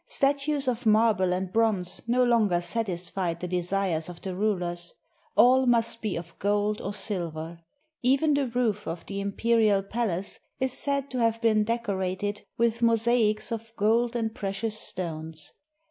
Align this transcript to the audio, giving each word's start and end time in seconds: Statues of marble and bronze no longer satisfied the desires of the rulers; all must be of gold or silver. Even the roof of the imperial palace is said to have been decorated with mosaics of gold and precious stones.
Statues 0.07 0.67
of 0.67 0.87
marble 0.87 1.31
and 1.31 1.53
bronze 1.53 2.01
no 2.07 2.23
longer 2.23 2.59
satisfied 2.59 3.39
the 3.39 3.47
desires 3.47 4.09
of 4.09 4.19
the 4.21 4.33
rulers; 4.33 4.95
all 5.37 5.67
must 5.67 6.01
be 6.01 6.15
of 6.15 6.39
gold 6.39 6.81
or 6.81 6.91
silver. 6.91 7.59
Even 8.01 8.33
the 8.33 8.47
roof 8.47 8.87
of 8.87 9.05
the 9.05 9.19
imperial 9.19 9.83
palace 9.83 10.39
is 10.59 10.73
said 10.73 11.11
to 11.11 11.19
have 11.19 11.39
been 11.39 11.63
decorated 11.63 12.41
with 12.57 12.81
mosaics 12.81 13.51
of 13.51 13.71
gold 13.75 14.15
and 14.15 14.33
precious 14.33 14.75
stones. 14.79 15.51